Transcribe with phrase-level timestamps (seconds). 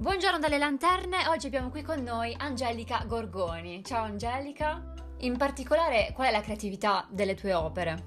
[0.00, 3.84] Buongiorno dalle lanterne, oggi abbiamo qui con noi Angelica Gorgoni.
[3.84, 4.94] Ciao Angelica.
[5.18, 8.04] In particolare, qual è la creatività delle tue opere?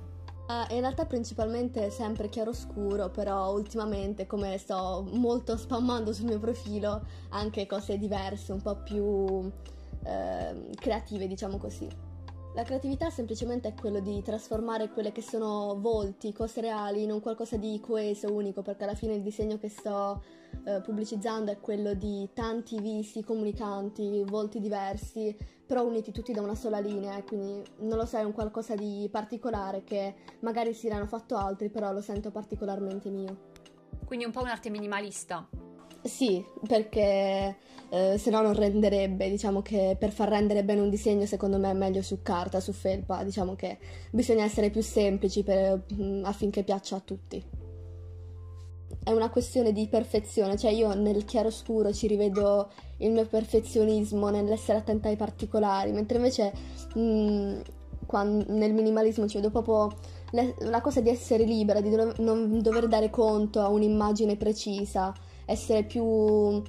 [0.47, 7.06] Uh, in realtà principalmente sempre chiaroscuro, però ultimamente come sto molto spammando sul mio profilo
[7.29, 9.51] anche cose diverse, un po' più uh,
[10.73, 11.87] creative, diciamo così.
[12.56, 17.20] La creatività semplicemente è quello di trasformare quelle che sono volti, cose reali, in un
[17.20, 20.23] qualcosa di coeso, unico, perché alla fine il disegno che sto
[20.66, 26.54] eh, pubblicizzando è quello di tanti visi comunicanti, volti diversi, però uniti tutti da una
[26.54, 31.08] sola linea, quindi non lo so, è un qualcosa di particolare che magari si l'hanno
[31.08, 33.52] fatto altri, però lo sento particolarmente mio.
[34.05, 35.62] Quindi un po' un'arte minimalista.
[36.03, 37.55] Sì, perché
[37.89, 41.70] eh, se no non renderebbe, diciamo che per far rendere bene un disegno secondo me
[41.70, 43.77] è meglio su carta, su felpa, diciamo che
[44.12, 47.41] bisogna essere più semplici per, mm, affinché piaccia a tutti.
[49.02, 54.79] È una questione di perfezione, cioè io nel chiaroscuro ci rivedo il mio perfezionismo nell'essere
[54.79, 56.51] attenta ai particolari, mentre invece
[56.95, 57.62] mh, mm,
[58.48, 59.91] nel minimalismo ci vedo proprio
[60.32, 65.13] la cosa di essere libera, di do- non dover dare conto a un'immagine precisa
[65.45, 66.61] essere più...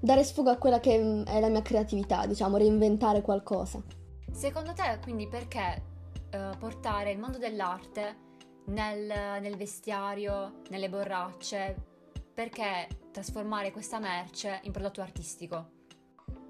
[0.00, 3.82] dare sfogo a quella che è la mia creatività, diciamo, reinventare qualcosa.
[4.30, 5.82] Secondo te, quindi, perché
[6.32, 8.16] uh, portare il mondo dell'arte
[8.66, 11.76] nel, nel vestiario, nelle borracce?
[12.32, 15.70] Perché trasformare questa merce in prodotto artistico?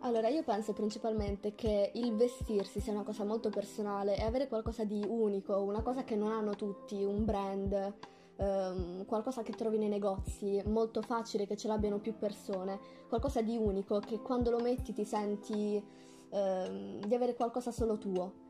[0.00, 4.84] Allora, io penso principalmente che il vestirsi sia una cosa molto personale e avere qualcosa
[4.84, 7.94] di unico, una cosa che non hanno tutti, un brand,
[8.39, 13.56] ehm, qualcosa che trovi nei negozi, molto facile che ce l'abbiano più persone, qualcosa di
[13.56, 15.83] unico che quando lo metti ti senti
[16.31, 18.47] ehm, di avere qualcosa solo tuo.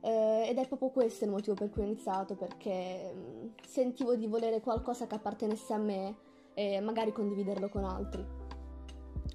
[0.00, 4.14] Eh, ed è proprio questo il motivo per cui ho iniziato, perché mh, mm, sentivo
[4.14, 6.16] di volere qualcosa che appartenesse a me
[6.54, 8.24] e magari condividerlo con altri.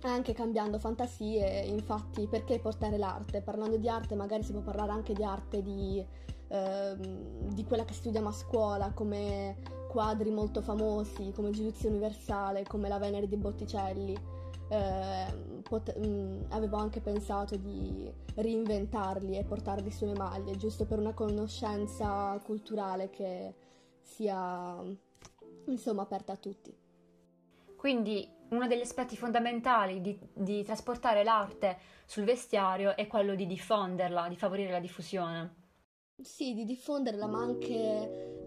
[0.03, 3.41] Anche cambiando fantasie, infatti, perché portare l'arte?
[3.41, 6.03] Parlando di arte, magari si può parlare anche di arte di,
[6.47, 12.87] ehm, di quella che studiamo a scuola, come quadri molto famosi come Giudizio Universale, come
[12.87, 14.17] La Venere di Botticelli.
[14.69, 20.97] Eh, pot- mh, mm, avevo anche pensato di reinventarli e portarli sulle maglie, giusto per
[20.97, 23.53] una conoscenza culturale che
[23.99, 24.81] sia
[25.65, 26.73] insomma aperta a tutti.
[27.75, 34.29] Quindi uno degli aspetti fondamentali di, di trasportare l'arte sul vestiario è quello di diffonderla,
[34.29, 35.59] di favorire la diffusione.
[36.21, 38.40] Sì, di diffonderla, ma anche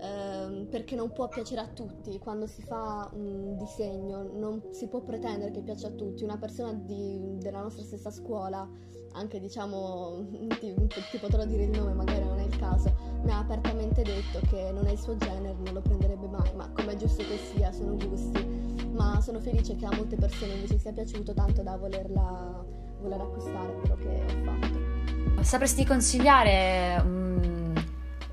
[0.74, 2.18] perché non può piacere a tutti.
[2.18, 6.24] Quando si fa un disegno non si può pretendere che piaccia a tutti.
[6.24, 8.68] Una persona di, della nostra stessa scuola,
[9.12, 10.26] anche diciamo,
[10.58, 10.74] ti,
[11.12, 12.92] ti, potrò dire il nome, magari non è il caso,
[13.22, 16.68] mi ha apertamente detto che non è il suo genere, non lo prenderebbe mai, ma
[16.72, 18.44] come è giusto che sia, sono gusti.
[18.90, 22.64] Ma sono felice che a molte persone invece sia piaciuto tanto da volerla,
[23.00, 25.42] voler acquistare quello che ho fatto.
[25.44, 27.53] Sapresti consigliare un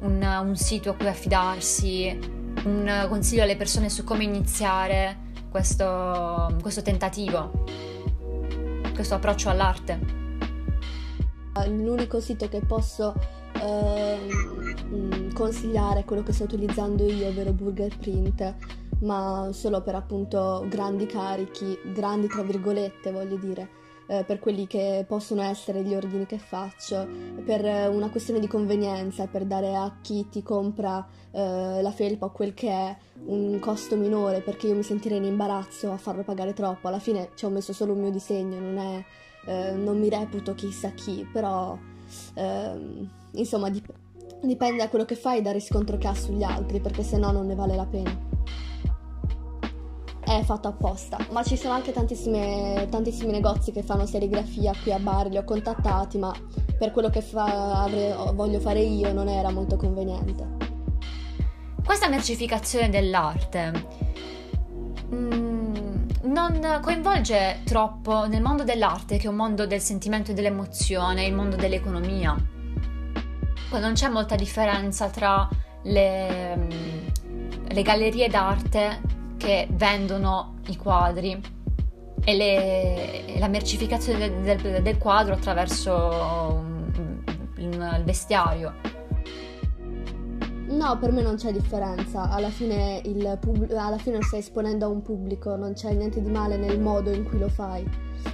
[0.02, 2.20] un, un sito a cui affidarsi,
[2.66, 7.66] un consiglio alle persone su come iniziare questo, questo tentativo,
[8.94, 10.20] questo approccio all'arte?
[11.68, 13.14] L'unico sito che posso
[13.54, 14.20] eh,
[15.34, 18.56] consigliare è quello che sto utilizzando io, ovvero Burger Print,
[19.02, 25.06] ma solo per appunto grandi carichi, grandi tra virgolette voglio dire eh, per quelli che
[25.08, 27.08] possono essere gli ordini che faccio,
[27.46, 32.54] per una questione di convenienza, per dare a chi ti compra eh, la felpa quel
[32.54, 32.96] che è
[33.26, 36.88] un costo minore, perché io mi sentirei in imbarazzo a farlo pagare troppo.
[36.88, 39.04] Alla fine ci ho messo solo un mio disegno, non, è,
[39.46, 41.78] eh, non mi reputo chissà chi, però
[42.34, 43.94] ehm, insomma dip-
[44.42, 47.32] dipende da quello che fai e dal riscontro che ha sugli altri, perché se no
[47.32, 48.31] non ne vale la pena
[50.24, 55.32] è fatto apposta, ma ci sono anche tantissimi negozi che fanno serigrafia qui a Bari,
[55.32, 56.34] li ho contattati, ma
[56.78, 60.70] per quello che fa, avrei, voglio fare io non era molto conveniente.
[61.84, 63.72] Questa mercificazione dell'arte
[65.14, 71.26] mm, non coinvolge troppo nel mondo dell'arte, che è un mondo del sentimento e dell'emozione,
[71.26, 72.36] il mondo dell'economia.
[73.72, 75.48] Non c'è molta differenza tra
[75.84, 76.70] le, mm,
[77.70, 79.11] le gallerie d'arte
[79.42, 81.42] che vendono i quadri
[82.24, 86.64] e le, la mercificazione del, del, del, quadro attraverso
[87.58, 88.74] il vestiario.
[90.68, 93.02] No, per me non c'è differenza, alla fine,
[93.40, 96.80] pub- alla fine lo stai esponendo a un pubblico, non c'è niente di male nel
[96.80, 97.84] modo in cui lo fai.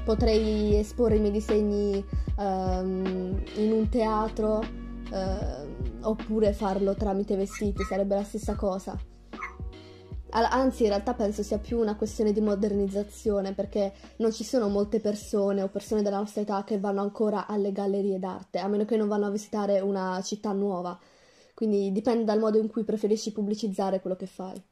[0.04, 2.06] Potrei esporre i miei disegni
[2.36, 9.00] um, in un teatro uh, oppure farlo tramite vestiti, sarebbe la stessa cosa
[10.46, 15.00] Anzi, in realtà penso sia più una questione di modernizzazione, perché non ci sono molte
[15.00, 18.98] persone o persone della nostra età che vanno ancora alle gallerie d'arte, a meno che
[18.98, 21.00] non vanno a visitare una città nuova.
[21.56, 24.64] Quindi dipende dal modo in cui preferisci pubblicizzare quello che fai.